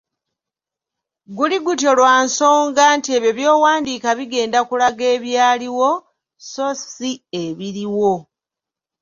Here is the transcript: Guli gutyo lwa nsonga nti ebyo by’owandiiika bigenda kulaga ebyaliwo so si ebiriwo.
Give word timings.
Guli 1.35 1.57
gutyo 1.65 1.91
lwa 1.99 2.15
nsonga 2.25 2.83
nti 2.97 3.09
ebyo 3.17 3.31
by’owandiiika 3.37 4.09
bigenda 4.19 4.59
kulaga 4.69 5.05
ebyaliwo 5.15 5.89
so 6.51 6.67
si 6.93 7.11
ebiriwo. 7.43 8.13